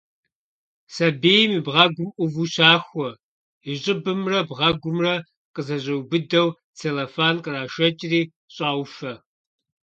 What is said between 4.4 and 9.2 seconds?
бгъэгумрэ къызэщӏиубыдэу целлофан кърашэкӏри, щӏауфэ.